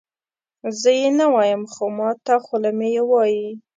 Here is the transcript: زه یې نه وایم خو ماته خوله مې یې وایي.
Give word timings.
زه 0.79 0.89
یې 0.99 1.09
نه 1.19 1.25
وایم 1.33 1.61
خو 1.71 1.83
ماته 1.97 2.35
خوله 2.45 2.71
مې 2.77 2.89
یې 2.95 3.03
وایي. 3.11 3.47